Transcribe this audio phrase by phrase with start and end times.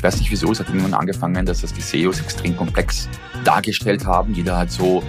[0.00, 3.06] Ich weiß nicht wieso, es hat irgendwann angefangen, dass das die SEOs extrem komplex
[3.44, 4.32] dargestellt haben.
[4.32, 5.02] Jeder hat so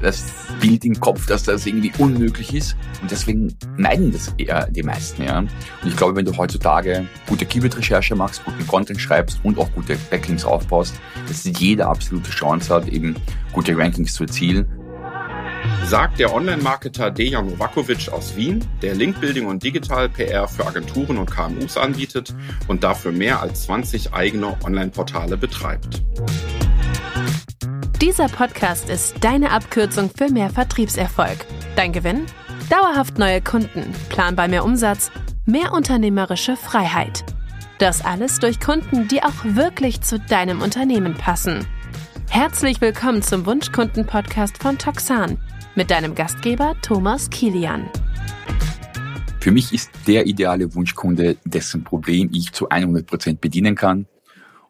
[0.00, 0.24] das
[0.58, 2.74] Bild im Kopf, dass das irgendwie unmöglich ist.
[3.02, 5.22] Und deswegen meiden das eher die meisten.
[5.22, 5.40] Ja.
[5.40, 5.50] Und
[5.84, 10.46] ich glaube, wenn du heutzutage gute Keyword-Recherche machst, guten Content schreibst und auch gute Backlinks
[10.46, 10.94] aufbaust,
[11.28, 13.16] dass jeder absolute Chance hat, eben
[13.52, 14.66] gute Rankings zu erzielen
[15.88, 21.30] sagt der Online-Marketer Dejan Novakovic aus Wien, der Linkbuilding und Digital PR für Agenturen und
[21.30, 22.34] KMUs anbietet
[22.66, 26.02] und dafür mehr als 20 eigene Online-Portale betreibt.
[28.02, 31.46] Dieser Podcast ist deine Abkürzung für mehr Vertriebserfolg.
[31.74, 32.26] Dein Gewinn?
[32.68, 35.10] Dauerhaft neue Kunden, planbar mehr Umsatz,
[35.46, 37.24] mehr unternehmerische Freiheit.
[37.78, 41.66] Das alles durch Kunden, die auch wirklich zu deinem Unternehmen passen.
[42.28, 45.38] Herzlich willkommen zum Wunschkunden-Podcast von Toxan
[45.78, 47.88] mit deinem Gastgeber Thomas Kilian.
[49.38, 54.06] Für mich ist der ideale Wunschkunde, dessen Problem ich zu 100 Prozent bedienen kann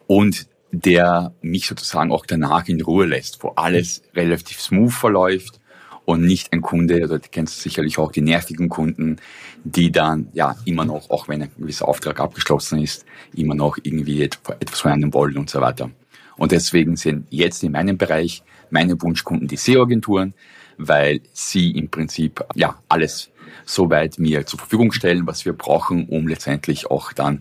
[0.06, 5.60] und der mich sozusagen auch danach in Ruhe lässt, wo alles relativ smooth verläuft
[6.04, 9.16] und nicht ein Kunde, oder du kennst sicherlich auch die nervigen Kunden,
[9.64, 14.24] die dann ja immer noch, auch wenn ein gewisser Auftrag abgeschlossen ist, immer noch irgendwie
[14.24, 15.90] etwas von einem wollen und so weiter.
[16.36, 20.34] Und deswegen sind jetzt in meinem Bereich meine Wunschkunden die SEO-Agenturen,
[20.78, 23.30] weil sie im Prinzip ja alles
[23.66, 27.40] soweit mir zur Verfügung stellen, was wir brauchen, um letztendlich auch dann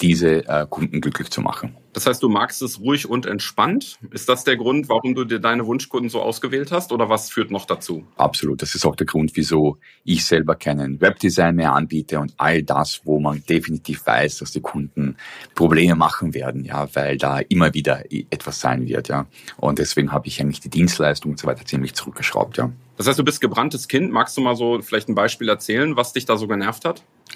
[0.00, 1.76] diese äh, Kunden glücklich zu machen.
[1.92, 3.98] Das heißt, du magst es ruhig und entspannt.
[4.10, 7.50] Ist das der Grund, warum du dir deine Wunschkunden so ausgewählt hast oder was führt
[7.50, 8.04] noch dazu?
[8.16, 8.60] Absolut.
[8.60, 13.00] Das ist auch der Grund, wieso ich selber keinen Webdesign mehr anbiete und all das,
[13.04, 15.16] wo man definitiv weiß, dass die Kunden
[15.54, 19.26] Probleme machen werden, ja, weil da immer wieder etwas sein wird, ja.
[19.56, 22.70] Und deswegen habe ich eigentlich die Dienstleistung und so weiter ziemlich zurückgeschraubt, ja.
[22.98, 24.10] Das heißt, du bist gebranntes Kind.
[24.10, 27.02] Magst du mal so vielleicht ein Beispiel erzählen, was dich da so genervt hat?
[27.28, 27.34] Ich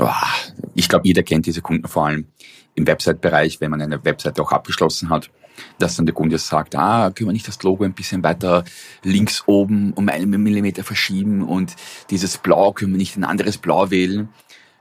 [0.91, 2.27] glaube, jeder kennt diese Kunden vor allem
[2.75, 5.31] im Website-Bereich, wenn man eine Webseite auch abgeschlossen hat,
[5.79, 8.65] dass dann der Kunde sagt, ah, können wir nicht das Logo ein bisschen weiter
[9.03, 11.75] links oben um einen Millimeter verschieben und
[12.11, 14.29] dieses Blau, können wir nicht ein anderes Blau wählen?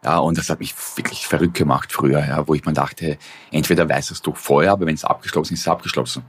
[0.03, 3.17] Ja, und das hat mich wirklich verrückt gemacht früher, ja, wo ich mir dachte,
[3.51, 6.23] entweder weiß es doch vorher, aber wenn es abgeschlossen ist, ist es abgeschlossen.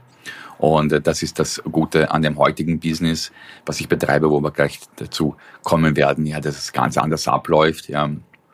[0.57, 3.31] Und äh, das ist das Gute an dem heutigen Business,
[3.65, 7.87] was ich betreibe, wo wir gleich dazu kommen werden, ja, dass es ganz anders abläuft.
[7.87, 8.09] Ja.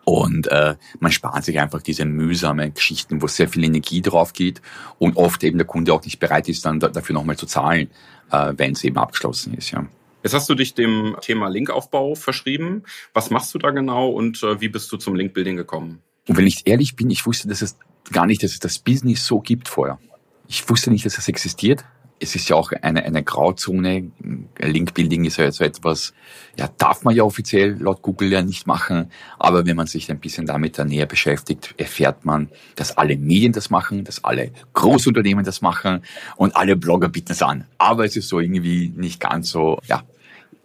[0.09, 4.61] Und äh, man spart sich einfach diese mühsamen Geschichten, wo sehr viel Energie drauf geht
[4.99, 7.89] und oft eben der Kunde auch nicht bereit ist, dann dafür nochmal zu zahlen,
[8.31, 9.71] äh, wenn es eben abgeschlossen ist.
[9.71, 9.85] Ja.
[10.23, 12.83] Jetzt hast du dich dem Thema Linkaufbau verschrieben.
[13.11, 16.01] Was machst du da genau und äh, wie bist du zum Linkbuilding gekommen?
[16.29, 17.77] Und wenn ich ehrlich bin, ich wusste dass es
[18.09, 19.99] gar nicht, dass es das Business so gibt vorher.
[20.47, 21.83] Ich wusste nicht, dass es existiert
[22.19, 24.11] es ist ja auch eine, eine Grauzone.
[24.59, 26.13] Linkbuilding ist ja so etwas,
[26.57, 29.11] ja, darf man ja offiziell laut Google ja nicht machen.
[29.37, 33.69] Aber wenn man sich ein bisschen damit näher beschäftigt, erfährt man, dass alle Medien das
[33.69, 36.01] machen, dass alle Großunternehmen das machen
[36.35, 37.65] und alle Blogger bieten es an.
[37.77, 40.03] Aber es ist so irgendwie nicht ganz so, ja,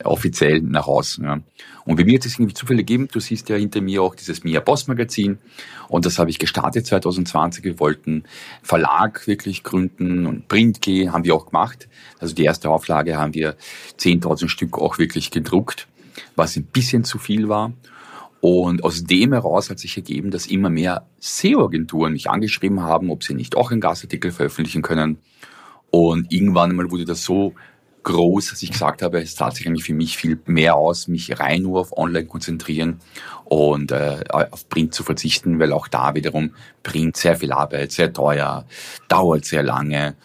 [0.04, 1.24] offiziell nach außen.
[1.24, 1.40] Ja.
[1.84, 3.08] Und bei mir hat es irgendwie Zufälle gegeben.
[3.10, 5.38] Du siehst ja hinter mir auch dieses Mia Boss Magazin.
[5.88, 7.64] Und das habe ich gestartet 2020.
[7.64, 8.24] Wir wollten
[8.62, 11.88] Verlag wirklich gründen und Print gehen, haben wir auch gemacht.
[12.18, 13.56] Also die erste Auflage haben wir
[13.98, 15.88] 10.000 Stück auch wirklich gedruckt,
[16.36, 17.72] was ein bisschen zu viel war.
[18.40, 23.22] Und aus dem heraus hat sich ergeben, dass immer mehr SEO-Agenturen mich angeschrieben haben, ob
[23.22, 25.18] sie nicht auch einen Gastartikel veröffentlichen können.
[25.90, 27.54] Und irgendwann einmal wurde das so
[28.02, 31.38] groß, dass ich gesagt habe, es zahlt sich eigentlich für mich viel mehr aus, mich
[31.38, 33.00] rein nur auf Online konzentrieren
[33.44, 38.12] und äh, auf Print zu verzichten, weil auch da wiederum Print sehr viel Arbeit, sehr
[38.12, 38.64] teuer,
[39.08, 40.16] dauert sehr lange.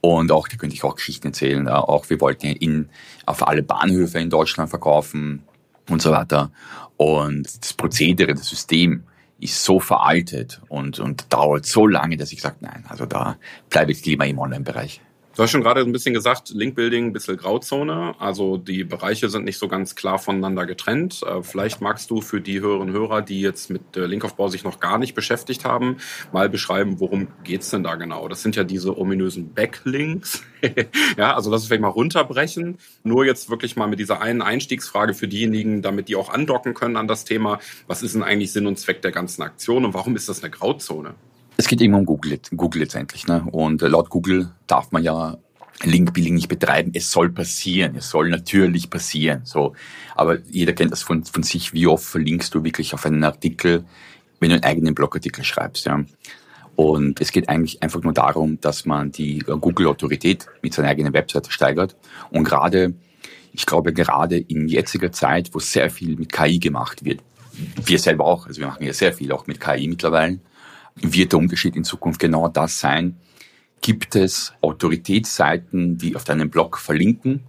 [0.00, 2.90] Und auch, da könnte ich auch Geschichten erzählen, auch wir wollten in,
[3.24, 5.42] auf alle Bahnhöfe in Deutschland verkaufen
[5.88, 6.52] und so weiter.
[6.96, 9.04] Und das Prozedere, das System
[9.40, 13.36] ist so veraltet und, und dauert so lange, dass ich sage, nein, also da
[13.70, 15.00] bleibe ich lieber im Online-Bereich.
[15.36, 18.14] Du hast schon gerade ein bisschen gesagt, Linkbuilding, ein bisschen Grauzone.
[18.20, 21.24] Also die Bereiche sind nicht so ganz klar voneinander getrennt.
[21.24, 24.78] Äh, vielleicht magst du für die Hörerinnen und Hörer, die jetzt mit Linkaufbau sich noch
[24.78, 25.96] gar nicht beschäftigt haben,
[26.32, 28.28] mal beschreiben, worum geht's denn da genau?
[28.28, 30.44] Das sind ja diese ominösen Backlinks.
[31.16, 32.78] ja, also lass uns vielleicht mal runterbrechen.
[33.02, 36.96] Nur jetzt wirklich mal mit dieser einen Einstiegsfrage für diejenigen, damit die auch andocken können
[36.96, 37.58] an das Thema.
[37.88, 40.50] Was ist denn eigentlich Sinn und Zweck der ganzen Aktion und warum ist das eine
[40.52, 41.16] Grauzone?
[41.56, 43.26] Es geht immer um Google, Google letztendlich.
[43.26, 43.44] Ne?
[43.52, 45.36] Und äh, laut Google darf man ja
[45.82, 46.92] Linkbuilding nicht betreiben.
[46.94, 47.96] Es soll passieren.
[47.96, 49.42] Es soll natürlich passieren.
[49.44, 49.74] So.
[50.14, 51.72] Aber jeder kennt das von, von sich.
[51.72, 53.84] Wie oft verlinkst du wirklich auf einen Artikel,
[54.40, 56.04] wenn du einen eigenen Blogartikel schreibst, ja?
[56.76, 61.12] Und es geht eigentlich einfach nur darum, dass man die äh, Google-Autorität mit seiner eigenen
[61.12, 61.94] Webseite steigert.
[62.30, 62.94] Und gerade,
[63.52, 67.20] ich glaube, gerade in jetziger Zeit, wo sehr viel mit KI gemacht wird,
[67.84, 70.40] wir selber auch, also wir machen ja sehr viel auch mit KI mittlerweile,
[70.96, 73.16] wird der Unterschied in Zukunft genau das sein,
[73.80, 77.40] gibt es Autoritätsseiten, die auf deinem Blog verlinken.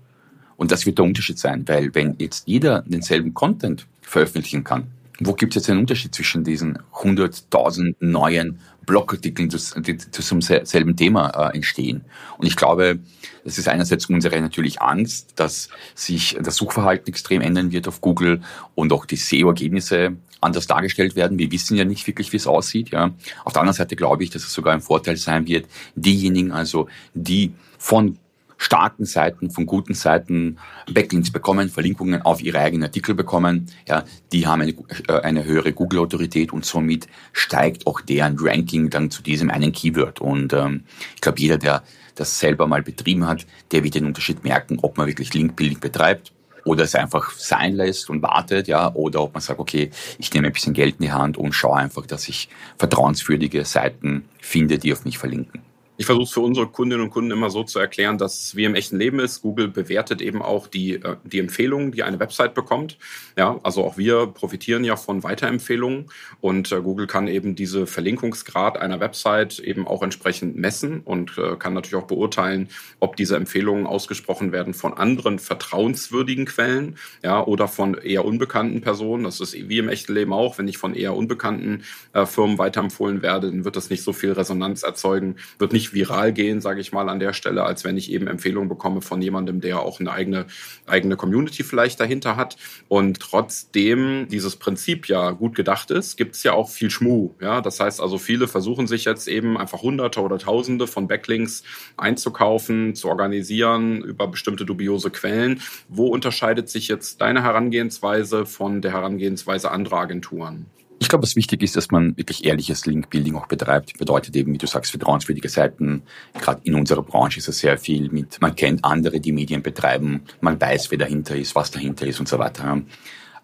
[0.58, 4.88] Und das wird der Unterschied sein, weil wenn jetzt jeder denselben Content veröffentlichen kann,
[5.20, 11.30] wo gibt es jetzt einen Unterschied zwischen diesen 100.000 neuen Blogartikeln, die zum selben Thema
[11.30, 12.06] äh, entstehen?
[12.38, 13.00] Und ich glaube,
[13.44, 18.42] das ist einerseits unsere natürlich Angst, dass sich das Suchverhalten extrem ändern wird auf Google
[18.74, 21.38] und auch die SEO-Ergebnisse anders dargestellt werden.
[21.38, 22.92] Wir wissen ja nicht wirklich, wie es aussieht.
[22.92, 23.12] Ja.
[23.44, 25.66] Auf der anderen Seite glaube ich, dass es sogar ein Vorteil sein wird,
[25.96, 28.18] diejenigen also, die von
[28.66, 30.58] starken Seiten, von guten Seiten
[30.92, 34.74] Backlinks bekommen, Verlinkungen auf ihre eigenen Artikel bekommen, ja, die haben eine,
[35.08, 40.20] äh, eine höhere Google-Autorität und somit steigt auch deren Ranking dann zu diesem einen Keyword.
[40.20, 40.84] Und ähm,
[41.14, 41.84] ich glaube, jeder, der
[42.16, 46.34] das selber mal betrieben hat, der wird den Unterschied merken, ob man wirklich Link-Building betreibt
[46.64, 50.48] oder es einfach sein lässt und wartet, ja, oder ob man sagt, okay, ich nehme
[50.48, 54.92] ein bisschen Geld in die Hand und schaue einfach, dass ich vertrauenswürdige Seiten finde, die
[54.92, 55.62] auf mich verlinken.
[55.98, 58.66] Ich versuche es für unsere Kundinnen und Kunden immer so zu erklären, dass es wie
[58.66, 59.42] im echten Leben ist.
[59.42, 62.98] Google bewertet eben auch die, äh, die Empfehlungen, die eine Website bekommt.
[63.38, 66.08] Ja, also auch wir profitieren ja von Weiterempfehlungen
[66.42, 71.56] und äh, Google kann eben diese Verlinkungsgrad einer Website eben auch entsprechend messen und äh,
[71.56, 72.68] kann natürlich auch beurteilen,
[73.00, 79.24] ob diese Empfehlungen ausgesprochen werden von anderen vertrauenswürdigen Quellen, ja, oder von eher unbekannten Personen.
[79.24, 80.58] Das ist wie im echten Leben auch.
[80.58, 81.84] Wenn ich von eher unbekannten
[82.26, 86.34] Firmen weiterempfohlen werde, dann wird das nicht so viel Resonanz erzeugen, wird nicht nicht viral
[86.34, 89.62] gehen, sage ich mal, an der Stelle, als wenn ich eben Empfehlungen bekomme von jemandem,
[89.62, 90.46] der auch eine eigene,
[90.88, 92.58] eigene Community vielleicht dahinter hat.
[92.88, 97.32] Und trotzdem dieses Prinzip ja gut gedacht ist, gibt es ja auch viel Schmuh.
[97.40, 97.62] Ja?
[97.62, 101.64] Das heißt also, viele versuchen sich jetzt eben einfach Hunderte oder Tausende von Backlinks
[101.98, 105.62] einzukaufen, zu organisieren über bestimmte dubiose Quellen.
[105.88, 110.66] Wo unterscheidet sich jetzt deine Herangehensweise von der Herangehensweise anderer Agenturen?
[111.06, 113.96] Ich glaube, was wichtig ist, dass man wirklich ehrliches Link-Building auch betreibt.
[114.00, 116.02] Bedeutet eben, wie du sagst, vertrauenswürdige Seiten.
[116.34, 120.24] Gerade in unserer Branche ist es sehr viel mit, man kennt andere, die Medien betreiben,
[120.42, 122.82] man weiß, wer dahinter ist, was dahinter ist und so weiter.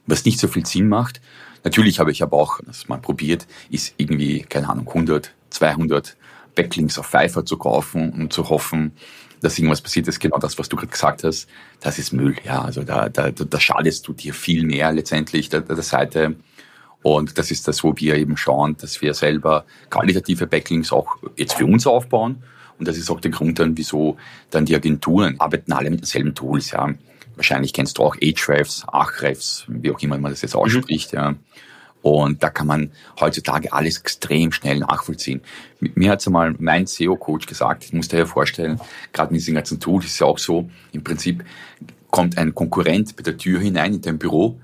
[0.08, 1.22] Was nicht so viel Sinn macht.
[1.64, 6.18] Natürlich habe ich aber auch, das mal probiert, ist irgendwie, keine Ahnung, 100, 200
[6.56, 8.94] Backlinks auf Pfeiffer zu kaufen und zu hoffen,
[9.42, 11.48] dass irgendwas passiert ist, genau das, was du gerade gesagt hast,
[11.80, 12.38] das ist Müll.
[12.44, 16.38] Ja, also da, da, da schadest du dir viel mehr letztendlich der, der Seite
[17.04, 21.54] und das ist das, wo wir eben schauen, dass wir selber qualitative Backlinks auch jetzt
[21.54, 22.44] für uns aufbauen.
[22.78, 24.18] Und das ist auch der Grund dann, wieso
[24.50, 26.94] dann die Agenturen arbeiten alle mit denselben Tools, ja.
[27.36, 31.20] Wahrscheinlich kennst du auch Ahrefs, Ahrefs, wie auch immer man das jetzt ausspricht, mhm.
[31.20, 31.36] ja.
[32.02, 35.42] Und da kann man heutzutage alles extrem schnell nachvollziehen.
[35.80, 38.80] Mir hat einmal mein SEO-Coach gesagt, ich muss dir ja vorstellen,
[39.14, 41.44] gerade mit diesen ganzen Tools ist es ja auch so, im Prinzip
[42.10, 44.60] kommt ein Konkurrent bei der Tür hinein in dein Büro,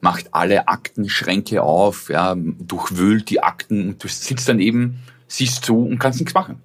[0.00, 5.84] macht alle Aktenschränke auf, ja, durchwühlt die Akten und du sitzt dann eben, siehst zu
[5.84, 6.62] und kannst nichts machen.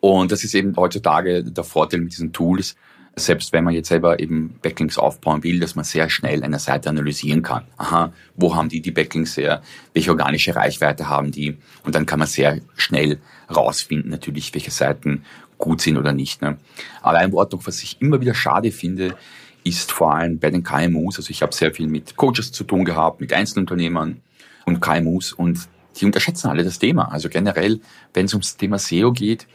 [0.00, 2.76] Und das ist eben heutzutage der Vorteil mit diesen Tools,
[3.16, 6.90] selbst wenn man jetzt selber eben Backlinks aufbauen will, dass man sehr schnell eine Seite
[6.90, 7.64] analysieren kann.
[7.76, 9.62] Aha, wo haben die die Backlinks her?
[9.92, 11.56] Welche organische Reichweite haben die?
[11.84, 13.18] Und dann kann man sehr schnell
[13.54, 15.24] rausfinden, natürlich, welche Seiten
[15.58, 16.42] gut sind oder nicht.
[16.42, 16.58] Ne?
[17.02, 19.16] Aber ein Wort noch, was ich immer wieder schade finde,
[19.64, 22.84] ist vor allem bei den KMUs, also ich habe sehr viel mit Coaches zu tun
[22.84, 24.20] gehabt, mit Einzelunternehmern
[24.66, 25.58] und KMUs und
[25.96, 27.10] die unterschätzen alle das Thema.
[27.10, 27.80] Also generell,
[28.12, 29.46] wenn es ums Thema SEO geht,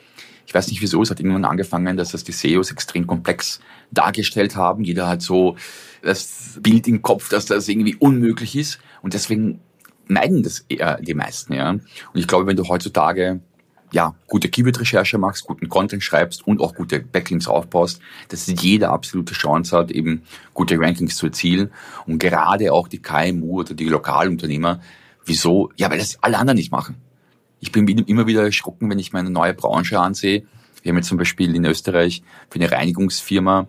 [0.45, 3.59] ich weiß nicht wieso, es hat irgendwann angefangen, dass das die SEOs extrem komplex
[3.91, 4.83] dargestellt haben.
[4.83, 5.55] Jeder hat so
[6.01, 9.59] das Bild im Kopf, dass das irgendwie unmöglich ist und deswegen
[10.07, 11.53] meiden das eher die meisten.
[11.53, 11.69] Ja.
[11.69, 11.83] Und
[12.15, 13.41] ich glaube, wenn du heutzutage
[13.91, 19.33] ja, gute Keyword-Recherche machst, guten Content schreibst und auch gute Backlinks aufbaust, dass jeder absolute
[19.33, 21.71] Chance hat, eben gute Rankings zu erzielen.
[22.05, 24.81] Und gerade auch die KMU oder die Lokalunternehmer,
[25.25, 25.71] wieso?
[25.77, 26.95] Ja, weil das alle anderen nicht machen.
[27.59, 30.43] Ich bin immer wieder erschrocken, wenn ich meine neue Branche ansehe.
[30.81, 33.67] Wir haben jetzt zum Beispiel in Österreich für eine Reinigungsfirma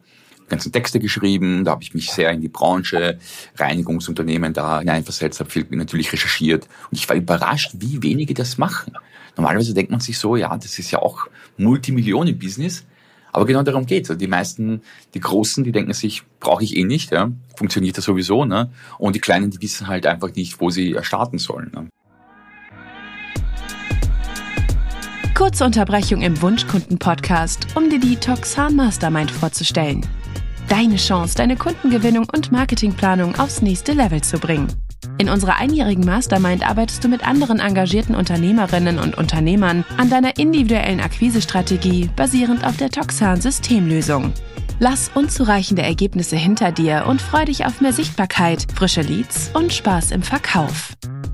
[0.50, 3.18] ganzen Texte geschrieben, da habe ich mich sehr in die Branche,
[3.56, 8.92] Reinigungsunternehmen da hineinversetzt, habe viel natürlich recherchiert und ich war überrascht, wie wenige das machen.
[9.40, 12.84] Normalerweise denkt man sich so, ja, das ist ja auch Multimillionen-Business.
[13.32, 14.10] Aber genau darum geht's.
[14.10, 14.82] Also die meisten,
[15.14, 18.70] die Großen, die denken sich, brauche ich eh nicht, ja, funktioniert das sowieso, ne?
[18.98, 21.70] Und die Kleinen, die wissen halt einfach nicht, wo sie starten sollen.
[21.74, 21.88] Ne?
[25.34, 30.04] Kurze Unterbrechung im Wunschkunden-Podcast, um dir die Toxan Mastermind vorzustellen.
[30.68, 34.68] Deine Chance, deine Kundengewinnung und Marketingplanung aufs nächste Level zu bringen.
[35.18, 41.00] In unserer einjährigen Mastermind arbeitest du mit anderen engagierten Unternehmerinnen und Unternehmern an deiner individuellen
[41.00, 44.32] Akquisestrategie basierend auf der Toxan Systemlösung.
[44.78, 50.10] Lass unzureichende Ergebnisse hinter dir und freu dich auf mehr Sichtbarkeit, frische Leads und Spaß
[50.10, 50.94] im Verkauf.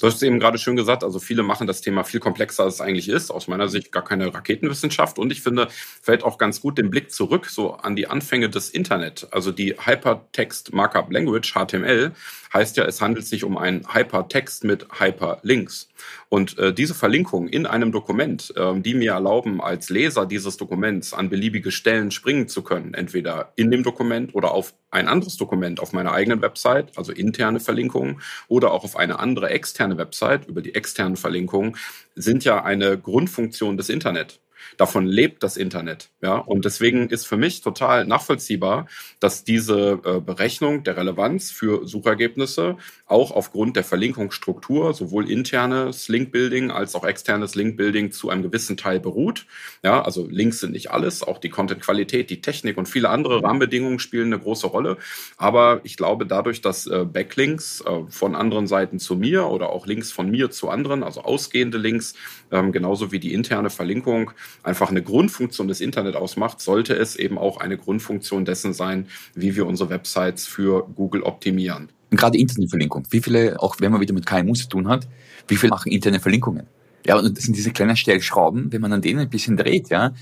[0.00, 2.80] Du hast eben gerade schön gesagt, also viele machen das Thema viel komplexer, als es
[2.80, 3.30] eigentlich ist.
[3.30, 5.18] Aus meiner Sicht gar keine Raketenwissenschaft.
[5.18, 5.68] Und ich finde,
[6.00, 9.28] fällt auch ganz gut den Blick zurück so an die Anfänge des Internet.
[9.30, 12.12] Also die Hypertext Markup Language, HTML,
[12.52, 15.89] heißt ja, es handelt sich um einen Hypertext mit Hyperlinks.
[16.28, 21.12] Und äh, diese Verlinkung in einem Dokument, äh, die mir erlauben, als Leser dieses Dokuments
[21.12, 25.80] an beliebige Stellen springen zu können, entweder in dem Dokument oder auf ein anderes Dokument
[25.80, 30.62] auf meiner eigenen Website, also interne Verlinkungen, oder auch auf eine andere externe Website über
[30.62, 31.76] die externen Verlinkungen,
[32.14, 34.40] sind ja eine Grundfunktion des Internet.
[34.76, 36.10] Davon lebt das Internet.
[36.22, 38.86] Ja, und deswegen ist für mich total nachvollziehbar,
[39.20, 42.76] dass diese äh, Berechnung der Relevanz für Suchergebnisse
[43.06, 49.00] auch aufgrund der Verlinkungsstruktur sowohl internes Linkbuilding als auch externes Linkbuilding zu einem gewissen Teil
[49.00, 49.46] beruht.
[49.82, 53.98] Ja, also Links sind nicht alles, auch die Contentqualität, die Technik und viele andere Rahmenbedingungen
[53.98, 54.96] spielen eine große Rolle.
[55.36, 59.86] Aber ich glaube, dadurch, dass äh, Backlinks äh, von anderen Seiten zu mir oder auch
[59.86, 62.14] Links von mir zu anderen, also ausgehende Links,
[62.50, 67.38] ähm, genauso wie die interne Verlinkung einfach eine Grundfunktion des Internet ausmacht, sollte es eben
[67.38, 71.88] auch eine Grundfunktion dessen sein, wie wir unsere Websites für Google optimieren.
[72.10, 73.06] Gerade Internetverlinkung.
[73.10, 75.06] Wie viele, auch wenn man wieder mit KMU zu tun hat,
[75.48, 76.66] wie viele machen interne Verlinkungen?
[77.06, 80.12] Ja, und das sind diese kleinen Stellschrauben, wenn man an denen ein bisschen dreht, ja,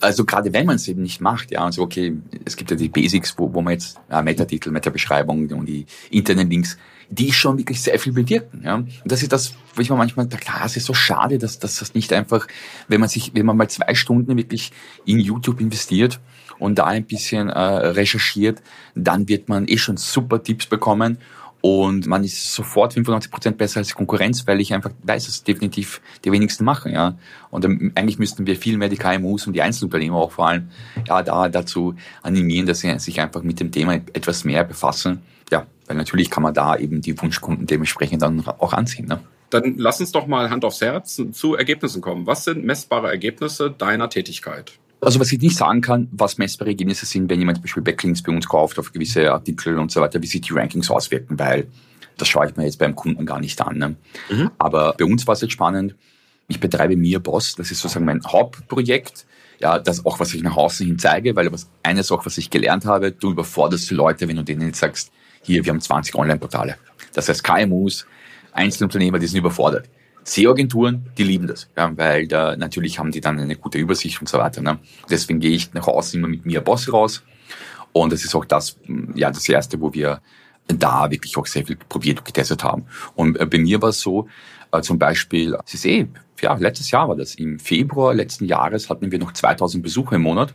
[0.00, 2.88] also gerade wenn man es eben nicht macht, ja, also okay, es gibt ja die
[2.88, 6.76] Basics, wo, wo man jetzt ja, Metatitel, Metabeschreibung und die internen Links,
[7.10, 8.62] die schon wirklich sehr viel bewirken.
[8.64, 8.76] Ja.
[8.76, 11.58] Und das ist das, wo ich mir manchmal denke, klar, es ist so schade, dass,
[11.58, 12.46] dass das nicht einfach,
[12.88, 14.72] wenn man sich, wenn man mal zwei Stunden wirklich
[15.04, 16.20] in YouTube investiert
[16.58, 18.62] und da ein bisschen äh, recherchiert,
[18.94, 21.18] dann wird man eh schon super Tipps bekommen
[21.60, 25.44] und man ist sofort 95 Prozent besser als die Konkurrenz, weil ich einfach weiß, dass
[25.44, 27.18] definitiv die wenigsten machen, ja.
[27.50, 30.70] Und ähm, eigentlich müssten wir viel mehr die KMUs und die Einzelunternehmer auch vor allem,
[31.06, 35.20] ja, da dazu animieren, dass sie sich einfach mit dem Thema etwas mehr befassen.
[35.50, 39.20] Ja, weil natürlich kann man da eben die Wunschkunden dementsprechend dann auch anziehen, ne.
[39.50, 42.24] Dann lass uns doch mal Hand aufs Herz zu Ergebnissen kommen.
[42.24, 44.78] Was sind messbare Ergebnisse deiner Tätigkeit?
[45.00, 48.22] Also was ich nicht sagen kann, was messbare Ergebnisse sind, wenn jemand zum Beispiel Backlinks
[48.22, 51.66] bei uns kauft auf gewisse Artikel und so weiter, wie sich die Rankings auswirken, weil
[52.18, 53.78] das schaue ich mir jetzt beim Kunden gar nicht an.
[53.78, 53.96] Ne?
[54.30, 54.50] Mhm.
[54.58, 55.94] Aber bei uns war es jetzt spannend.
[56.48, 59.26] Ich betreibe Mir Boss, das ist sozusagen mein Hauptprojekt.
[59.58, 62.50] Ja, das auch, was ich nach außen hin zeige, weil was eines auch, was ich
[62.50, 66.14] gelernt habe, du überforderst die Leute, wenn du denen jetzt sagst, hier, wir haben 20
[66.14, 66.76] Online-Portale.
[67.14, 68.06] Das heißt, KMUs,
[68.52, 69.88] Einzelunternehmer, die sind überfordert.
[70.24, 74.28] SEO-Agenturen, die lieben das, ja, weil da natürlich haben die dann eine gute Übersicht und
[74.28, 74.60] so weiter.
[74.60, 74.78] Ne?
[75.08, 77.22] Deswegen gehe ich nach außen immer mit mir Boss raus.
[77.92, 78.78] Und das ist auch das,
[79.14, 80.20] ja, das erste, wo wir
[80.68, 82.84] da wirklich auch sehr viel probiert und getestet haben.
[83.14, 84.28] Und äh, bei mir war es so,
[84.72, 86.06] äh, zum Beispiel, es ist eh,
[86.40, 90.22] ja, letztes Jahr war das, im Februar letzten Jahres hatten wir noch 2000 Besucher im
[90.22, 90.54] Monat.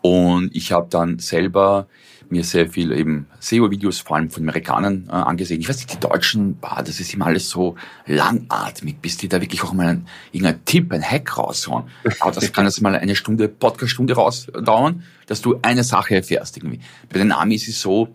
[0.00, 1.88] Und ich habe dann selber
[2.30, 5.60] mir sehr viel eben SEO-Videos, vor allem von Amerikanern, äh, angesehen.
[5.60, 9.40] Ich weiß nicht, die Deutschen, bah, das ist immer alles so langatmig, bis die da
[9.40, 11.84] wirklich auch mal ein, irgendein Tipp, ein Hack raushauen.
[12.20, 16.80] Aber das kann jetzt mal eine Stunde, Podcast-Stunde rausdauern, dass du eine Sache erfährst irgendwie.
[17.08, 18.08] Bei den Amis ist es so,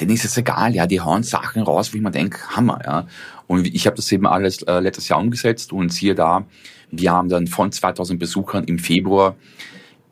[0.00, 3.06] denen ist es egal, ja, die hauen Sachen raus, wie man denkt, Hammer, ja.
[3.46, 6.46] Und ich habe das eben alles äh, letztes Jahr umgesetzt und siehe da,
[6.90, 9.36] wir haben dann von 2000 Besuchern im Februar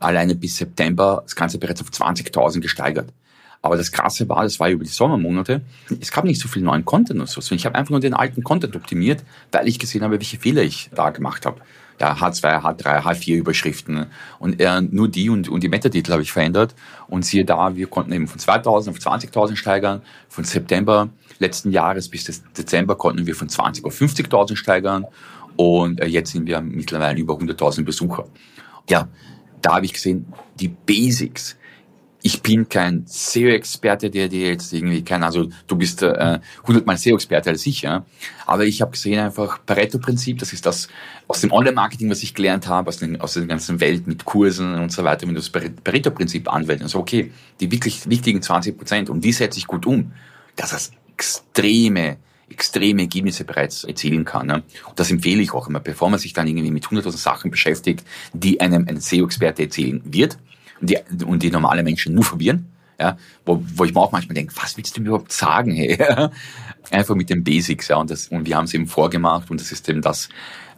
[0.01, 3.13] alleine bis September das Ganze bereits auf 20.000 gesteigert.
[3.63, 5.61] Aber das Krasse war, das war über die Sommermonate,
[6.01, 7.55] es gab nicht so viel neuen Content und so.
[7.55, 10.91] Ich habe einfach nur den alten Content optimiert, weil ich gesehen habe, welche Fehler ich
[10.95, 11.61] da gemacht habe.
[12.01, 14.07] Ja, H2, H3, H4 Überschriften
[14.39, 16.75] und äh, nur die und, und die Metatitel habe ich verändert.
[17.09, 20.01] Und siehe da, wir konnten eben von 2000 auf 20.000 steigern.
[20.31, 25.07] Von September letzten Jahres bis Dezember konnten wir von 20 auf 50.000 steigern.
[25.57, 28.25] Und äh, jetzt sind wir mittlerweile über 100.000 Besucher.
[28.89, 29.09] Ja,
[29.61, 31.59] da habe ich gesehen, die Basics.
[32.23, 37.51] Ich bin kein SEO-Experte, der dir jetzt irgendwie kein, also du bist äh, hundertmal SEO-Experte
[37.51, 38.05] als ich, ja.
[38.47, 40.89] Aber ich habe gesehen einfach Pareto-Prinzip, das ist das
[41.29, 44.75] aus dem Online-Marketing, was ich gelernt habe, aus, den, aus der ganzen Welt mit Kursen
[44.75, 49.11] und so weiter, wenn du das Pareto-Prinzip anwendest, also okay, die wirklich wichtigen 20 Prozent
[49.11, 50.13] und die setze ich gut um.
[50.57, 52.19] Das ist extreme
[52.51, 54.49] extreme Ergebnisse bereits erzielen kann.
[54.49, 54.63] Ne?
[54.89, 58.05] Und das empfehle ich auch immer, bevor man sich dann irgendwie mit hunderttausend Sachen beschäftigt,
[58.33, 60.41] die einem ein SEO-Experte erzählen wird und
[60.81, 62.67] die, und die normale Menschen nur verwirren.
[62.99, 65.73] ja, wo, wo ich mir auch manchmal denke, was willst du mir überhaupt sagen?
[65.75, 65.99] Hey?
[66.91, 69.71] Einfach mit den Basics, ja, und, das, und wir haben es eben vorgemacht und das
[69.71, 70.29] ist eben das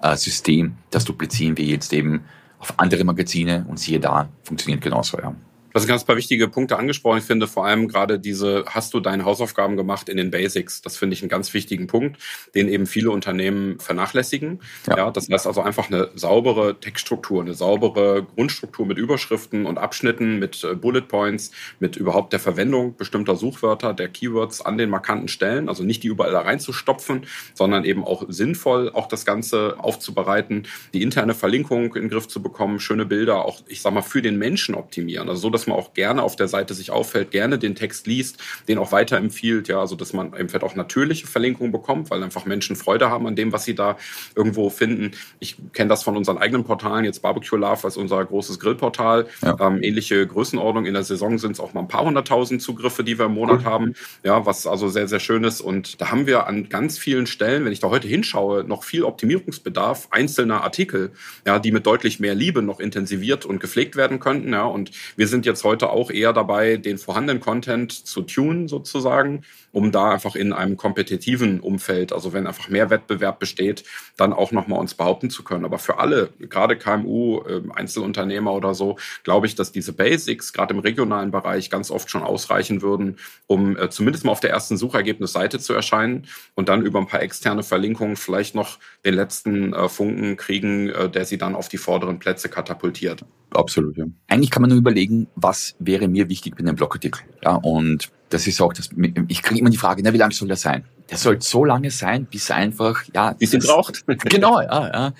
[0.03, 2.25] äh, System, das duplizieren wir jetzt eben
[2.59, 5.35] auf andere Magazine und siehe da, funktioniert genauso, ja.
[5.73, 7.19] Du hast ganz paar wichtige Punkte angesprochen.
[7.19, 10.83] Ich finde vor allem gerade diese, hast du deine Hausaufgaben gemacht in den Basics?
[10.83, 12.19] Das finde ich einen ganz wichtigen Punkt,
[12.55, 14.61] den eben viele Unternehmen vernachlässigen.
[14.87, 14.99] Ja.
[14.99, 15.11] ja.
[15.11, 20.63] das heißt also einfach eine saubere Textstruktur, eine saubere Grundstruktur mit Überschriften und Abschnitten, mit
[20.63, 25.71] äh, Bullet Points, mit überhaupt der Verwendung bestimmter Suchwörter, der Keywords an den markanten Stellen.
[25.71, 27.25] Also nicht die überall da reinzustopfen,
[27.55, 32.43] sondern eben auch sinnvoll auch das Ganze aufzubereiten, die interne Verlinkung in den Griff zu
[32.43, 35.31] bekommen, schöne Bilder auch, ich sag mal, für den Menschen optimieren.
[35.31, 38.39] Also so, dass man auch gerne auf der Seite sich auffällt, gerne den Text liest,
[38.69, 42.47] den auch weiterempfiehlt, ja, also dass man eben vielleicht auch natürliche Verlinkungen bekommt, weil einfach
[42.47, 43.97] Menschen Freude haben an dem, was sie da
[44.35, 45.13] irgendwo finden.
[45.41, 49.27] Ich kenne das von unseren eigenen Portalen, jetzt Barbecue Love als unser großes Grillportal.
[49.43, 49.57] Ja.
[49.61, 53.19] Ähm, ähnliche Größenordnung in der Saison sind es auch mal ein paar hunderttausend Zugriffe, die
[53.19, 53.65] wir im Monat cool.
[53.65, 55.61] haben, ja, was also sehr, sehr schön ist.
[55.61, 59.05] Und da haben wir an ganz vielen Stellen, wenn ich da heute hinschaue, noch viel
[59.05, 61.13] Optimierungsbedarf einzelner Artikel,
[61.47, 64.53] ja, die mit deutlich mehr Liebe noch intensiviert und gepflegt werden könnten.
[64.53, 69.43] Ja, und wir sind jetzt heute auch eher dabei, den vorhandenen Content zu tunen sozusagen,
[69.73, 73.85] um da einfach in einem kompetitiven Umfeld, also wenn einfach mehr Wettbewerb besteht,
[74.17, 75.65] dann auch nochmal uns behaupten zu können.
[75.65, 80.75] Aber für alle, gerade KMU, ähm, Einzelunternehmer oder so, glaube ich, dass diese Basics gerade
[80.75, 83.17] im regionalen Bereich ganz oft schon ausreichen würden,
[83.47, 87.23] um äh, zumindest mal auf der ersten Suchergebnisseite zu erscheinen und dann über ein paar
[87.23, 91.79] externe Verlinkungen vielleicht noch den letzten äh, Funken kriegen, äh, der sie dann auf die
[91.79, 93.25] vorderen Plätze katapultiert.
[93.55, 94.07] Absolut, ja.
[94.29, 97.23] Eigentlich kann man nur überlegen, was wäre mir wichtig mit einem Blogartikel.
[97.43, 98.91] Ja, und das ist auch das,
[99.29, 100.85] ich kriege immer die Frage, na, wie lange soll der sein?
[101.11, 103.33] Der soll so lange sein, bis einfach, ja.
[103.33, 104.05] Bis ihn braucht.
[104.07, 105.13] genau, ja, ja.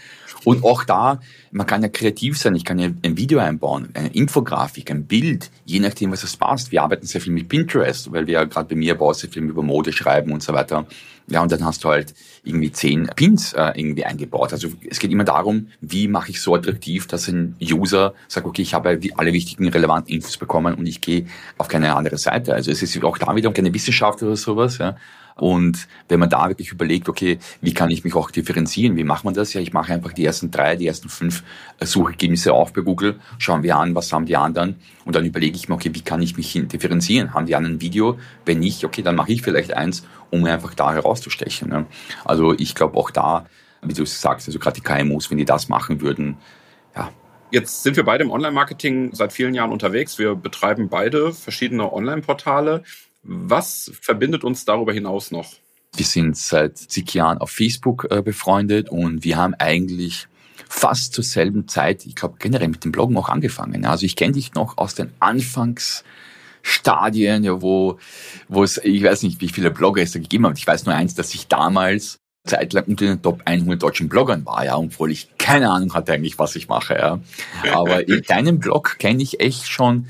[0.45, 1.21] Und auch da,
[1.53, 2.57] man kann ja kreativ sein.
[2.57, 6.73] Ich kann ja ein Video einbauen, eine Infografik, ein Bild, je nachdem, was es passt.
[6.73, 9.43] Wir arbeiten sehr viel mit Pinterest, weil wir ja gerade bei mir bei sehr viel
[9.43, 10.87] über Mode schreiben und so weiter.
[11.29, 14.53] Ja, und dann hast du halt irgendwie zehn Pins äh, irgendwie eingebaut.
[14.53, 18.63] Also es geht immer darum, wie mache ich so attraktiv, dass ein User sagt, okay,
[18.63, 21.27] ich habe alle wichtigen, relevanten Infos bekommen und ich gehe
[21.59, 22.55] auf keine andere Seite.
[22.55, 24.79] Also es ist auch da wieder keine Wissenschaft oder sowas.
[24.79, 24.97] Ja.
[25.35, 28.97] Und wenn man da wirklich überlegt, okay, wie kann ich mich auch differenzieren?
[28.97, 29.53] Wie macht man das?
[29.55, 31.43] Ja, ich mache einfach die ersten drei, die ersten fünf
[31.81, 35.69] Suchergebnisse auf bei Google, schauen wir an, was haben die anderen und dann überlege ich
[35.69, 37.33] mir, okay, wie kann ich mich differenzieren?
[37.35, 38.19] Haben die anderen ein Video?
[38.45, 41.71] Wenn nicht, okay, dann mache ich vielleicht eins, um einfach da herauszustechen.
[41.71, 41.87] Ne?
[42.25, 43.47] Also ich glaube auch da,
[43.83, 46.37] wie du sagst, also gerade die KMUs, wenn die das machen würden,
[47.53, 50.19] Jetzt sind wir beide im Online-Marketing seit vielen Jahren unterwegs.
[50.19, 52.83] Wir betreiben beide verschiedene Online-Portale.
[53.23, 55.53] Was verbindet uns darüber hinaus noch?
[55.95, 60.29] Wir sind seit zig Jahren auf Facebook äh, befreundet und wir haben eigentlich
[60.67, 63.85] fast zur selben Zeit, ich glaube generell mit dem Bloggen auch angefangen.
[63.85, 67.99] Also ich kenne dich noch aus den Anfangsstadien, ja, wo,
[68.49, 70.57] wo es, ich weiß nicht, wie viele Blogger es da gegeben hat.
[70.57, 74.65] Ich weiß nur eins, dass ich damals zeitlang unter den Top 100 deutschen Bloggern war,
[74.65, 77.21] ja, obwohl ich keine Ahnung hatte eigentlich, was ich mache, ja.
[77.73, 80.07] Aber deinen Blog kenne ich echt schon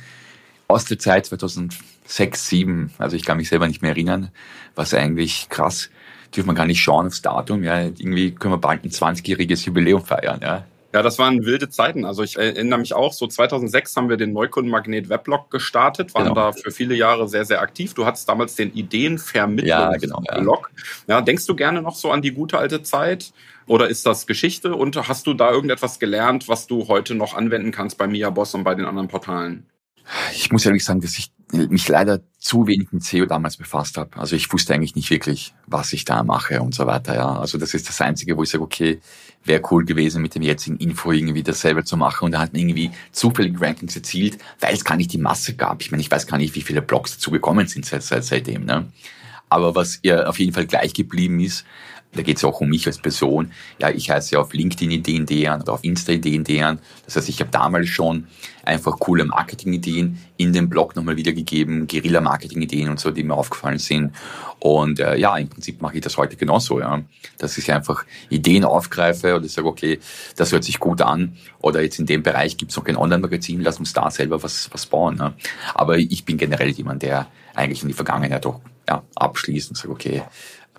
[0.68, 4.31] aus der Zeit 2000 sechs, sieben, also ich kann mich selber nicht mehr erinnern,
[4.75, 5.90] was eigentlich krass,
[6.35, 10.05] dürfen wir gar nicht schauen aufs Datum, ja, irgendwie können wir bald ein 20-jähriges Jubiläum
[10.05, 10.64] feiern, ja.
[10.92, 12.05] Ja, das waren wilde Zeiten.
[12.05, 16.35] Also ich erinnere mich auch, so 2006 haben wir den Neukundenmagnet Weblog gestartet, waren genau.
[16.35, 17.94] da für viele Jahre sehr, sehr aktiv.
[17.94, 19.66] Du hattest damals den Ideenvermittlungsblog.
[19.66, 20.22] Ja, genau,
[21.09, 21.16] ja.
[21.16, 23.33] ja, denkst du gerne noch so an die gute alte Zeit?
[23.66, 24.74] Oder ist das Geschichte?
[24.74, 28.55] Und hast du da irgendetwas gelernt, was du heute noch anwenden kannst bei Mia Boss
[28.55, 29.66] und bei den anderen Portalen?
[30.35, 34.17] Ich muss ehrlich sagen, dass ich mich leider zu wenig mit SEO damals befasst habe.
[34.17, 37.15] Also ich wusste eigentlich nicht wirklich, was ich da mache und so weiter.
[37.15, 39.01] Ja, also das ist das Einzige, wo ich sage, okay,
[39.45, 42.25] wäre cool gewesen, mit dem jetzigen Info irgendwie dasselbe zu machen.
[42.27, 45.83] Und da hat man irgendwie zufällig Rankings erzielt, weil es gar nicht die Masse gab.
[45.83, 48.65] Ich meine, ich weiß gar nicht, wie viele Blogs dazu gekommen sind seit, seit seitdem.
[48.65, 48.91] Ne?
[49.49, 51.67] Aber was ihr auf jeden Fall gleich geblieben ist,
[52.14, 53.53] da geht es auch um mich als Person.
[53.79, 55.25] Ja, ich heiße auf LinkedIn Ideen
[55.61, 56.44] oder auf Insta Ideen
[57.05, 58.27] Das heißt, ich habe damals schon
[58.64, 64.12] einfach coole Marketing-Ideen in den Blog nochmal wiedergegeben, Guerilla-Marketing-Ideen und so, die mir aufgefallen sind.
[64.59, 67.03] Und äh, ja, im Prinzip mache ich das heute genauso, ja.
[67.38, 69.98] Dass ich einfach Ideen aufgreife oder sage, okay,
[70.37, 71.37] das hört sich gut an.
[71.61, 74.68] Oder jetzt in dem Bereich gibt es noch kein Online-Magazin, lass uns da selber was,
[74.70, 75.16] was bauen.
[75.16, 75.33] Ne?
[75.75, 79.90] Aber ich bin generell jemand, der eigentlich in die Vergangenheit doch ja, abschließt und sagt,
[79.90, 80.22] okay,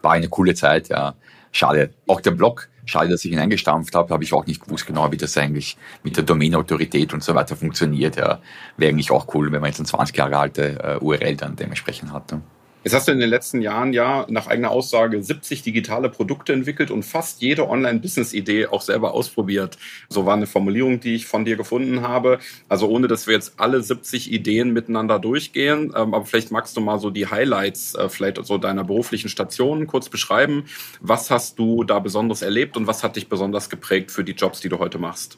[0.04, 1.16] war eine coole Zeit, ja.
[1.52, 1.92] Schade.
[2.08, 5.12] Auch der Blog, schade, dass ich ihn eingestampft habe, habe ich auch nicht gewusst genau,
[5.12, 8.16] wie das eigentlich mit der Domain-Autorität und so weiter funktioniert.
[8.16, 8.42] Ja.
[8.78, 12.12] Wäre eigentlich auch cool, wenn man jetzt eine 20 Jahre alte äh, URL dann dementsprechend
[12.12, 12.32] hat.
[12.32, 12.42] Ne?
[12.84, 16.92] Jetzt hast du in den letzten Jahren ja nach eigener Aussage 70 digitale Produkte entwickelt
[16.92, 19.78] und fast jede Online-Business-Idee auch selber ausprobiert.
[20.10, 22.40] So war eine Formulierung, die ich von dir gefunden habe.
[22.68, 26.82] Also ohne, dass wir jetzt alle 70 Ideen miteinander durchgehen, ähm, aber vielleicht magst du
[26.82, 30.66] mal so die Highlights äh, vielleicht so deiner beruflichen Station kurz beschreiben.
[31.00, 34.60] Was hast du da besonders erlebt und was hat dich besonders geprägt für die Jobs,
[34.60, 35.38] die du heute machst?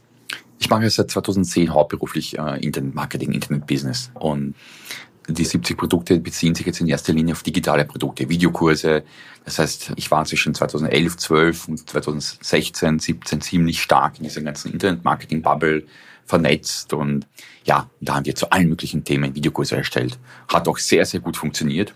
[0.57, 4.55] Ich mache seit 2010 hauptberuflich äh, Internet-Marketing, Internet-Business und
[5.27, 9.03] die 70 Produkte beziehen sich jetzt in erster Linie auf digitale Produkte, Videokurse.
[9.43, 14.71] Das heißt, ich war zwischen 2011, 12 und 2016, 17 ziemlich stark in dieser ganzen
[14.71, 15.85] Internet-Marketing-Bubble
[16.25, 17.27] vernetzt und
[17.65, 20.17] ja, da haben wir zu allen möglichen Themen Videokurse erstellt.
[20.47, 21.93] Hat auch sehr, sehr gut funktioniert.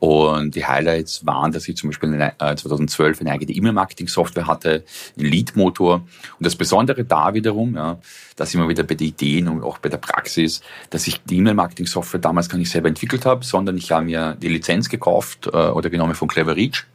[0.00, 4.82] Und die Highlights waren, dass ich zum Beispiel 2012 äh, eine eigene E-Mail-Marketing-Software hatte,
[5.18, 5.96] einen Lead-Motor.
[5.96, 7.98] Und das Besondere da wiederum, ja,
[8.34, 12.18] dass immer wieder bei den Ideen und auch bei der Praxis, dass ich die E-Mail-Marketing-Software
[12.20, 15.90] damals gar nicht selber entwickelt habe, sondern ich habe mir die Lizenz gekauft äh, oder
[15.90, 16.86] genommen von Clever Reach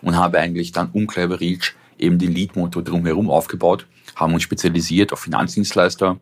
[0.00, 5.12] und habe eigentlich dann um Clever Reach eben den Lead-Motor drumherum aufgebaut, haben uns spezialisiert
[5.12, 6.18] auf Finanzdienstleister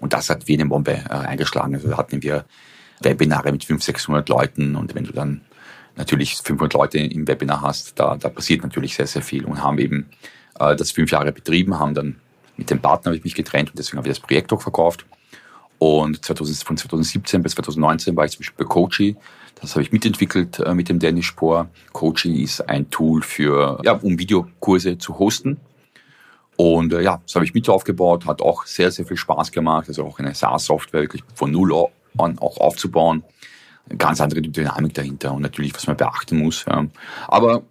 [0.00, 1.74] und das hat wie eine Bombe äh, eingeschlagen.
[1.74, 2.46] Also da hatten wir
[3.00, 5.42] Webinare mit 500, 600 Leuten und wenn du dann
[5.96, 9.78] natürlich 500 Leute im Webinar hast, da, da passiert natürlich sehr, sehr viel und haben
[9.78, 10.08] eben
[10.58, 12.16] äh, das fünf Jahre betrieben, haben dann
[12.56, 15.06] mit dem Partner habe ich mich getrennt und deswegen habe ich das Projekt auch verkauft.
[15.78, 19.16] Und 2000, von 2017 bis 2019 war ich zum Beispiel bei Coachy.
[19.60, 21.68] Das habe ich mitentwickelt äh, mit dem Dennis Spohr.
[21.92, 25.58] Coachy ist ein Tool für, ja, um Videokurse zu hosten.
[26.56, 29.88] Und äh, ja, das habe ich mit aufgebaut, hat auch sehr, sehr viel Spaß gemacht.
[29.88, 31.72] Also auch eine SaaS-Software wirklich von Null
[32.18, 33.24] an auch aufzubauen
[33.98, 36.64] ganz andere Dynamik dahinter und natürlich, was man beachten muss.
[36.66, 36.86] Ja.
[37.28, 37.62] Aber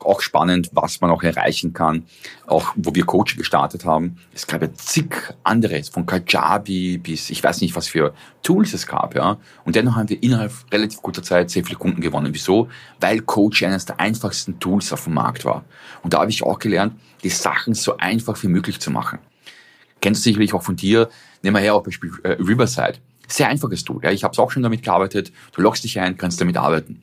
[0.00, 2.04] auch spannend, was man auch erreichen kann.
[2.46, 7.42] Auch wo wir Coaching gestartet haben, es gab ja zig anderes, von Kajabi bis ich
[7.42, 9.14] weiß nicht, was für Tools es gab.
[9.14, 9.38] ja.
[9.64, 12.32] Und dennoch haben wir innerhalb relativ kurzer Zeit sehr viele Kunden gewonnen.
[12.32, 12.68] Wieso?
[13.00, 15.64] Weil Coaching eines der einfachsten Tools auf dem Markt war.
[16.02, 19.18] Und da habe ich auch gelernt, die Sachen so einfach wie möglich zu machen.
[20.00, 21.08] Kennst du sicherlich auch von dir.
[21.42, 22.98] Nehmen wir her auch Beispiel äh, Riverside.
[23.26, 24.02] Sehr einfaches Tool.
[24.02, 24.10] Ja.
[24.10, 25.32] Ich habe es auch schon damit gearbeitet.
[25.52, 27.00] Du loggst dich ein, kannst damit arbeiten.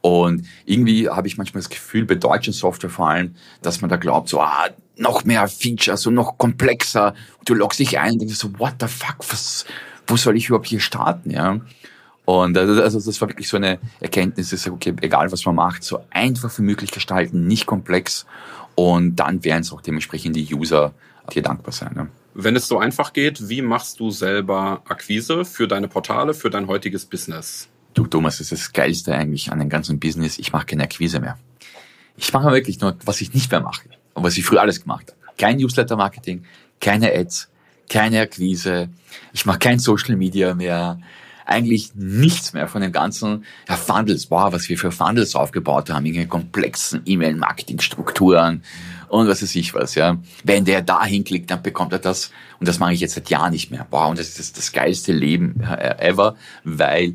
[0.00, 3.96] Und irgendwie habe ich manchmal das Gefühl, bei deutschen Software vor allem, dass man da
[3.96, 7.14] glaubt, so, ah, noch mehr Features und noch komplexer.
[7.44, 9.64] Du loggst dich ein und denkst so, what the fuck, was,
[10.06, 11.60] wo soll ich überhaupt hier starten, ja?
[12.24, 15.82] Und also, also das war wirklich so eine Erkenntnis, ist okay, egal was man macht,
[15.82, 18.26] so einfach wie möglich gestalten, nicht komplex.
[18.74, 20.92] Und dann werden es auch dementsprechend die User
[21.32, 21.92] dir dankbar sein.
[21.96, 22.06] Ja.
[22.40, 26.68] Wenn es so einfach geht, wie machst du selber Akquise für deine Portale, für dein
[26.68, 27.68] heutiges Business?
[27.94, 30.38] Du Thomas, das ist das Geilste eigentlich an dem ganzen Business.
[30.38, 31.36] Ich mache keine Akquise mehr.
[32.16, 35.08] Ich mache wirklich nur, was ich nicht mehr mache und was ich früher alles gemacht
[35.08, 35.36] habe.
[35.36, 36.44] Kein Newsletter-Marketing,
[36.80, 37.48] keine Ads,
[37.90, 38.88] keine Akquise.
[39.32, 41.00] Ich mache kein Social Media mehr.
[41.44, 44.30] Eigentlich nichts mehr von dem ganzen ja, Funnels.
[44.30, 46.06] Wow, was wir für Funnels aufgebaut haben.
[46.06, 48.62] Irgendwelche komplexen E-Mail-Marketing-Strukturen
[49.08, 50.18] und was weiß ich was, ja.
[50.44, 52.30] Wenn der da hinklickt, dann bekommt er das.
[52.60, 53.86] Und das mache ich jetzt seit Jahren nicht mehr.
[53.90, 57.14] Wow, und das ist das, das geilste Leben ever, weil,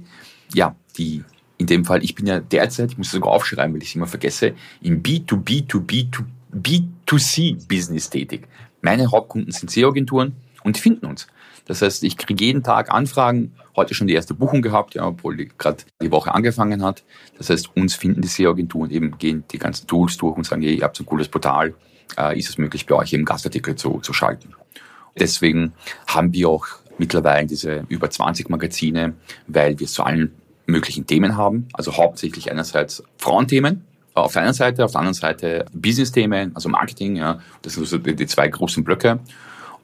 [0.54, 1.24] ja, die,
[1.58, 3.96] in dem Fall, ich bin ja derzeit, ich muss das sogar aufschreiben, weil ich es
[3.96, 8.48] immer vergesse, im B2B2B2B2C Business tätig.
[8.82, 11.28] Meine Hauptkunden sind SEO-Agenturen und finden uns.
[11.66, 15.38] Das heißt, ich kriege jeden Tag Anfragen, heute schon die erste Buchung gehabt, ja, obwohl
[15.38, 17.04] die gerade die Woche angefangen hat.
[17.38, 20.76] Das heißt, uns finden die SEO-Agenturen eben, gehen die ganzen Tools durch und sagen, hey,
[20.76, 21.74] ihr habt so ein cooles Portal,
[22.18, 24.54] äh, ist es möglich, bei euch eben Gastartikel zu, zu schalten.
[25.18, 25.74] Deswegen
[26.08, 26.66] haben wir auch
[26.98, 29.14] mittlerweile diese über 20 Magazine,
[29.48, 30.34] weil wir zu allen
[30.66, 31.68] möglichen Themen haben.
[31.74, 37.16] Also hauptsächlich einerseits Frauenthemen, auf der einen Seite, auf der anderen Seite Business-Themen, also Marketing,
[37.16, 39.20] ja, das sind so die zwei großen Blöcke.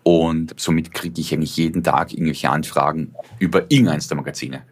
[0.04, 4.64] Und somit kriege ich eigentlich jeden Tag irgendwelche Anfragen über irgendeines der Magazine.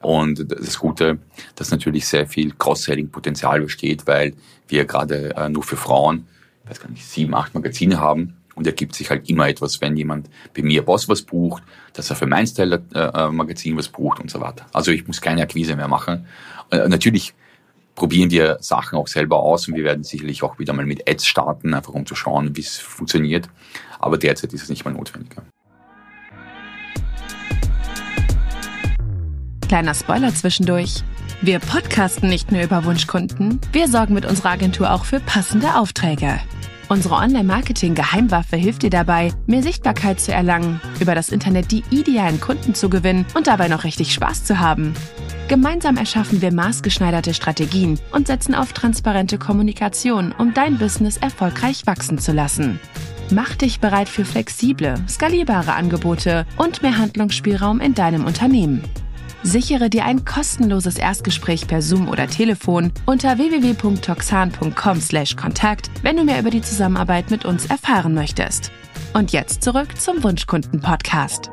[0.00, 1.18] Und das Gute,
[1.54, 4.34] dass natürlich sehr viel Cross-Selling-Potenzial besteht, weil
[4.68, 6.26] wir gerade äh, nur für Frauen,
[6.64, 8.36] ich weiß gar nicht, sieben, acht Magazine haben.
[8.54, 11.62] Und ergibt sich halt immer etwas, wenn jemand bei mir Boss was bucht,
[11.92, 14.64] dass er für mein Style-Magazin äh, was bucht und so weiter.
[14.72, 16.24] Also ich muss keine Akquise mehr machen.
[16.70, 17.34] Äh, natürlich
[17.96, 21.26] probieren wir Sachen auch selber aus und wir werden sicherlich auch wieder mal mit Ads
[21.26, 23.48] starten, einfach um zu schauen, wie es funktioniert.
[23.98, 25.36] Aber derzeit ist es nicht mehr notwendig.
[29.68, 31.02] Kleiner Spoiler zwischendurch.
[31.42, 36.40] Wir podcasten nicht nur über Wunschkunden, wir sorgen mit unserer Agentur auch für passende Aufträge.
[36.88, 42.74] Unsere Online-Marketing-Geheimwaffe hilft dir dabei, mehr Sichtbarkeit zu erlangen, über das Internet die idealen Kunden
[42.74, 44.94] zu gewinnen und dabei noch richtig Spaß zu haben.
[45.48, 52.18] Gemeinsam erschaffen wir maßgeschneiderte Strategien und setzen auf transparente Kommunikation, um dein Business erfolgreich wachsen
[52.18, 52.78] zu lassen.
[53.30, 58.84] Mach dich bereit für flexible, skalierbare Angebote und mehr Handlungsspielraum in deinem Unternehmen.
[59.42, 66.50] Sichere dir ein kostenloses Erstgespräch per Zoom oder Telefon unter www.toxan.com/kontakt, wenn du mehr über
[66.50, 68.72] die Zusammenarbeit mit uns erfahren möchtest.
[69.12, 71.50] Und jetzt zurück zum Wunschkunden-Podcast.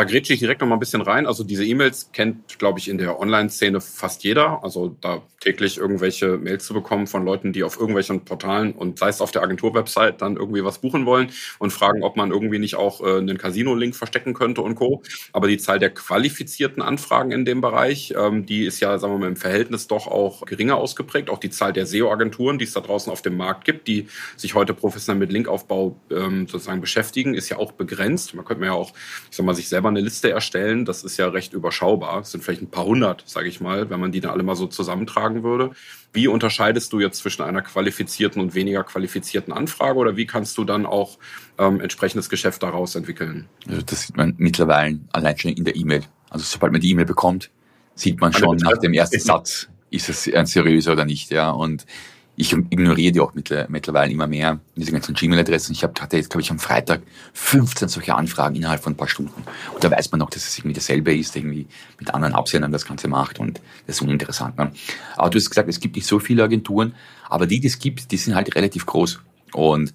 [0.00, 1.26] Da grätsche ich direkt noch mal ein bisschen rein.
[1.26, 4.64] Also diese E-Mails kennt, glaube ich, in der Online-Szene fast jeder.
[4.64, 9.08] Also da täglich irgendwelche Mails zu bekommen von Leuten, die auf irgendwelchen Portalen und sei
[9.08, 12.76] es auf der Agentur-Website dann irgendwie was buchen wollen und fragen, ob man irgendwie nicht
[12.76, 15.02] auch äh, einen Casino-Link verstecken könnte und Co.
[15.32, 19.18] Aber die Zahl der qualifizierten Anfragen in dem Bereich, ähm, die ist ja, sagen wir
[19.18, 21.30] mal, im Verhältnis doch auch geringer ausgeprägt.
[21.30, 24.54] Auch die Zahl der SEO-Agenturen, die es da draußen auf dem Markt gibt, die sich
[24.54, 28.34] heute professionell mit Linkaufbau ähm, sozusagen beschäftigen, ist ja auch begrenzt.
[28.34, 28.92] Man könnte ja auch,
[29.30, 30.84] ich sag mal, sich selber eine Liste erstellen.
[30.84, 32.20] Das ist ja recht überschaubar.
[32.20, 34.56] Es sind vielleicht ein paar hundert, sage ich mal, wenn man die dann alle mal
[34.56, 35.70] so zusammentragen würde.
[36.12, 40.64] Wie unterscheidest du jetzt zwischen einer qualifizierten und weniger qualifizierten Anfrage oder wie kannst du
[40.64, 41.18] dann auch
[41.58, 43.48] ähm, entsprechendes Geschäft daraus entwickeln?
[43.68, 46.02] Also das sieht man mittlerweile allein schon in der E-Mail.
[46.30, 47.50] Also sobald man die E-Mail bekommt,
[47.94, 51.30] sieht man schon nach dem ersten Satz, ist es ein seriöser oder nicht.
[51.30, 51.84] Ja, und
[52.40, 55.72] ich ignoriere die auch mittlerweile immer mehr, diese ganzen Gmail-Adressen.
[55.72, 57.02] Ich hatte jetzt, glaube ich, am Freitag
[57.34, 59.44] 15 solche Anfragen innerhalb von ein paar Stunden.
[59.74, 61.66] Und da weiß man noch, dass es irgendwie dasselbe ist, irgendwie
[61.98, 64.56] mit anderen Absendern das Ganze macht und das ist uninteressant.
[64.56, 64.72] Ne?
[65.16, 66.94] Aber du hast gesagt, es gibt nicht so viele Agenturen,
[67.28, 69.20] aber die, die es gibt, die sind halt relativ groß.
[69.52, 69.92] Und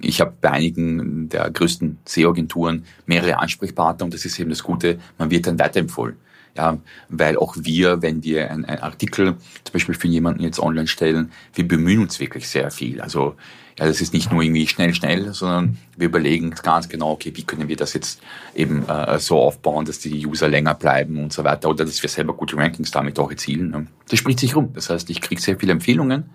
[0.00, 4.98] ich habe bei einigen der größten SEO-Agenturen mehrere Ansprechpartner und das ist eben das Gute,
[5.16, 6.16] man wird dann weiterempfohlen.
[6.58, 6.76] Ja,
[7.08, 11.68] weil auch wir, wenn wir einen Artikel zum Beispiel für jemanden jetzt online stellen, wir
[11.68, 13.00] bemühen uns wirklich sehr viel.
[13.00, 13.36] Also
[13.78, 17.44] ja, das ist nicht nur irgendwie schnell, schnell, sondern wir überlegen ganz genau, okay, wie
[17.44, 18.20] können wir das jetzt
[18.56, 22.10] eben äh, so aufbauen, dass die User länger bleiben und so weiter oder dass wir
[22.10, 23.70] selber gute Rankings damit auch erzielen.
[23.70, 23.86] Ne?
[24.08, 24.70] Das spricht sich rum.
[24.74, 26.28] Das heißt, ich kriege sehr viele Empfehlungen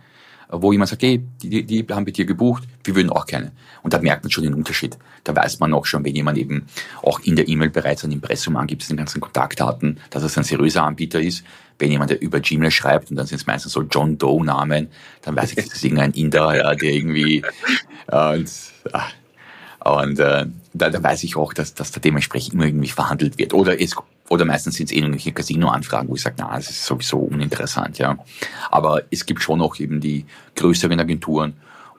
[0.61, 3.51] wo jemand sagt, hey, die, die haben bei dir gebucht, wir würden auch gerne.
[3.81, 4.97] Und da merkt man schon den Unterschied.
[5.23, 6.67] Da weiß man auch schon, wenn jemand eben
[7.01, 10.83] auch in der E-Mail bereits ein Impressum angibt, den ganzen Kontaktdaten, dass es ein seriöser
[10.83, 11.43] Anbieter ist.
[11.79, 14.89] Wenn jemand der über Gmail schreibt und dann sind es meistens so John Doe-Namen,
[15.23, 17.43] dann weiß ich, das ist irgendein Inder, ja, der irgendwie
[18.07, 18.51] äh, und,
[19.83, 23.53] und äh, da, da weiß ich auch, dass, dass da dementsprechend immer irgendwie verhandelt wird.
[23.53, 23.95] Oder es
[24.29, 27.97] oder meistens sind es eh irgendwelche Casino-Anfragen, wo ich sage, na, das ist sowieso uninteressant,
[27.97, 28.17] ja.
[28.71, 31.53] Aber es gibt schon noch eben die größeren Agenturen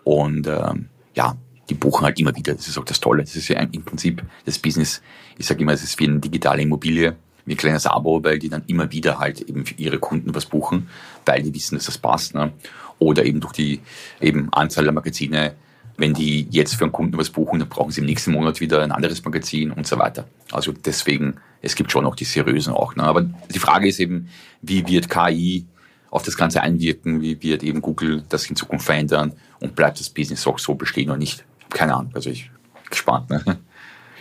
[0.05, 1.37] und ähm, ja,
[1.69, 2.55] die buchen halt immer wieder.
[2.55, 3.23] Das ist auch das Tolle.
[3.23, 5.03] Das ist ja im Prinzip das Business.
[5.39, 8.49] Ich sage immer, es ist wie eine digitale Immobilie, wie ein kleines Abo, weil die
[8.49, 10.89] dann immer wieder halt eben für ihre Kunden was buchen,
[11.25, 12.35] weil die wissen, dass das passt.
[12.35, 12.53] Ne?
[12.99, 13.81] Oder eben durch die
[14.21, 15.55] eben Anzahl der Magazine
[15.97, 18.83] wenn die jetzt für einen Kunden was buchen, dann brauchen sie im nächsten Monat wieder
[18.83, 20.27] ein anderes Magazin und so weiter.
[20.51, 22.97] Also deswegen, es gibt schon auch die seriösen auch.
[22.97, 23.05] Ne?
[23.05, 24.29] Aber die Frage ist eben,
[24.63, 25.67] wie wird KI
[26.11, 27.21] auf das Ganze einwirken?
[27.21, 29.33] Wie wird eben Google das in Zukunft verändern?
[29.61, 31.45] Und bleibt das Business auch so bestehen oder nicht?
[31.71, 32.13] Keine Ahnung.
[32.15, 32.51] Also ich
[32.91, 33.31] gespannt.
[33.31, 33.59] Ne?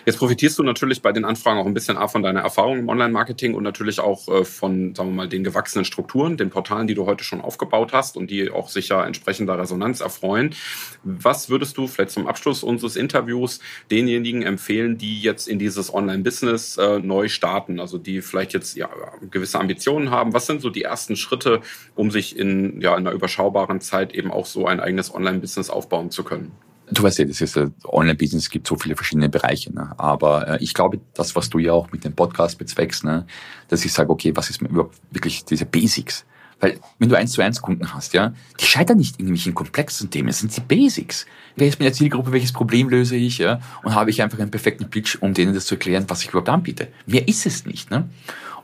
[0.05, 3.53] Jetzt profitierst du natürlich bei den Anfragen auch ein bisschen von deiner Erfahrung im Online-Marketing
[3.53, 7.05] und natürlich auch äh, von, sagen wir mal, den gewachsenen Strukturen, den Portalen, die du
[7.05, 10.55] heute schon aufgebaut hast und die auch sicher entsprechender Resonanz erfreuen.
[11.03, 13.61] Was würdest du vielleicht zum Abschluss unseres Interviews
[13.91, 18.89] denjenigen empfehlen, die jetzt in dieses Online-Business äh, neu starten, also die vielleicht jetzt ja,
[19.31, 20.33] gewisse Ambitionen haben?
[20.33, 21.61] Was sind so die ersten Schritte,
[21.95, 26.11] um sich in, ja, in einer überschaubaren Zeit eben auch so ein eigenes Online-Business aufbauen
[26.11, 26.51] zu können?
[26.91, 29.73] Du weißt ja, das ist Online-Business, es gibt so viele verschiedene Bereiche.
[29.73, 29.93] Ne?
[29.97, 33.25] Aber äh, ich glaube, das, was du ja auch mit dem Podcast bezweckst, ne,
[33.69, 36.25] dass ich sage, okay, was ist überhaupt wirklich diese Basics?
[36.59, 40.29] Weil wenn du eins zu eins Kunden hast, ja, die scheitern nicht in komplexen Themen,
[40.29, 41.25] es sind die Basics.
[41.57, 44.89] Wer ist meine Zielgruppe, welches Problem löse ich, ja, und habe ich einfach einen perfekten
[44.89, 46.87] Pitch, um denen das zu erklären, was ich überhaupt anbiete.
[47.05, 48.09] Mehr ist es nicht, ne?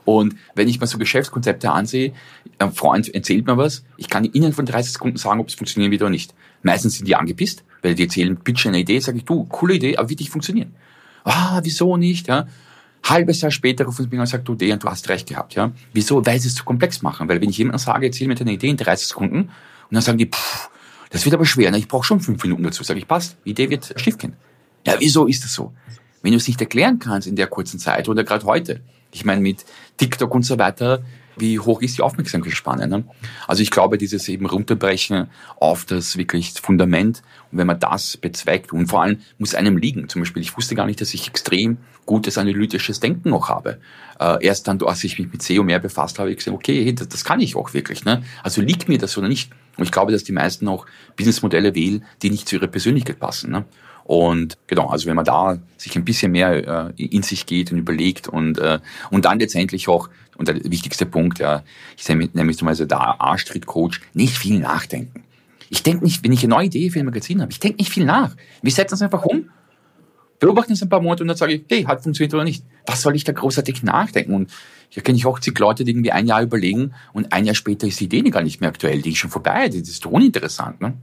[0.06, 2.14] Und wenn ich mir so Geschäftskonzepte ansehe,
[2.58, 5.92] ein Freund erzählt mir was, ich kann Ihnen von 30 Sekunden sagen, ob es funktionieren
[5.92, 6.34] wird oder nicht.
[6.62, 9.96] Meistens sind die angepisst, weil die erzählen, pitchen eine Idee, sage ich, du, coole Idee,
[9.96, 10.74] aber wird nicht funktionieren.
[11.24, 12.46] Ah, wieso nicht, ja?
[13.02, 15.54] Halbes Jahr später rufen sie mich an und sagen, du, Dejan, du hast recht gehabt,
[15.54, 15.72] ja?
[15.92, 16.24] Wieso?
[16.24, 17.28] Weil sie es zu komplex machen.
[17.28, 20.18] Weil wenn ich jemandem sage, erzähl mir deine Idee in 30 Sekunden, und dann sagen
[20.18, 20.70] die, pff,
[21.10, 21.78] das wird aber schwer, ne?
[21.78, 22.84] ich brauche schon fünf Minuten dazu.
[22.84, 24.34] Sag ich, passt, die Idee wird schiefgehen.
[24.86, 25.72] Ja, wieso ist das so?
[26.22, 29.40] Wenn du es nicht erklären kannst in der kurzen Zeit oder gerade heute, ich meine
[29.40, 29.64] mit
[29.96, 31.02] TikTok und so weiter,
[31.40, 32.86] wie hoch ist die Aufmerksamkeitsspanne.
[32.86, 33.04] Ne?
[33.46, 38.72] Also ich glaube, dieses eben runterbrechen auf das wirklich Fundament und wenn man das bezweckt
[38.72, 40.08] und vor allem muss einem liegen.
[40.08, 43.78] Zum Beispiel, ich wusste gar nicht, dass ich extrem gutes analytisches Denken noch habe.
[44.18, 47.08] Äh, erst dann, als ich mich mit SEO mehr befasst habe, ich gesagt, okay, das,
[47.08, 48.04] das kann ich auch wirklich.
[48.04, 48.22] Ne?
[48.42, 49.50] Also liegt mir das oder nicht?
[49.76, 53.50] Und ich glaube, dass die meisten auch Businessmodelle wählen, die nicht zu ihrer Persönlichkeit passen.
[53.50, 53.64] Ne?
[54.10, 57.78] Und genau, also wenn man da sich ein bisschen mehr äh, in sich geht und
[57.78, 58.80] überlegt und, äh,
[59.12, 61.62] und dann letztendlich auch, und der wichtigste Punkt, ja,
[61.96, 65.22] ich nämlich mal so der A-Street-Coach, nicht viel nachdenken.
[65.68, 67.92] Ich denke nicht, wenn ich eine neue Idee für ein Magazin habe, ich denke nicht
[67.92, 68.34] viel nach.
[68.62, 69.48] Wir setzen es einfach um
[70.40, 72.64] beobachten es ein paar Monate und dann sage ich, hey, hat funktioniert oder nicht.
[72.86, 74.34] Was soll ich da großartig nachdenken?
[74.34, 74.50] Und
[74.88, 77.86] hier kenne ich auch zig Leute, die irgendwie ein Jahr überlegen und ein Jahr später
[77.86, 80.80] ist die Idee gar nicht mehr aktuell, die ist schon vorbei, das ist uninteressant.
[80.80, 80.94] Ne?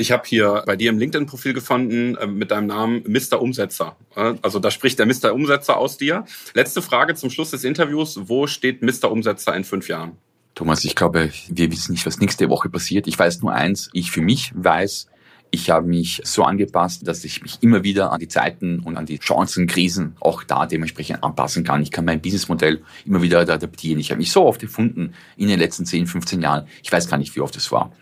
[0.00, 3.40] Ich habe hier bei dir im LinkedIn-Profil gefunden äh, mit deinem Namen Mr.
[3.40, 3.96] Umsetzer.
[4.14, 5.34] Also da spricht der Mr.
[5.34, 6.24] Umsetzer aus dir.
[6.54, 8.18] Letzte Frage zum Schluss des Interviews.
[8.22, 9.10] Wo steht Mr.
[9.10, 10.12] Umsetzer in fünf Jahren?
[10.54, 13.08] Thomas, ich glaube, wir wissen nicht, was nächste Woche passiert.
[13.08, 15.06] Ich weiß nur eins, ich für mich weiß,
[15.50, 19.04] ich habe mich so angepasst, dass ich mich immer wieder an die Zeiten und an
[19.04, 21.82] die Chancen, Krisen auch da dementsprechend anpassen kann.
[21.82, 24.00] Ich kann mein Businessmodell immer wieder adaptieren.
[24.00, 26.66] Ich habe mich so oft gefunden in den letzten 10, 15 Jahren.
[26.82, 27.92] Ich weiß gar nicht, wie oft es war.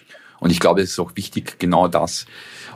[0.40, 2.26] Und ich glaube, es ist auch wichtig, genau das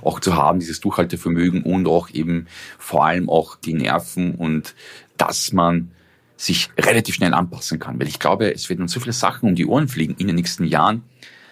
[0.02, 2.46] auch zu haben, dieses Durchhaltevermögen und auch eben
[2.78, 4.74] vor allem auch die Nerven und
[5.16, 5.92] dass man
[6.36, 8.00] sich relativ schnell anpassen kann.
[8.00, 10.36] Weil ich glaube, es werden uns so viele Sachen um die Ohren fliegen in den
[10.36, 11.04] nächsten Jahren,